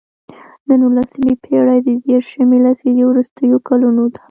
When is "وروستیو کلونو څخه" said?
3.07-4.19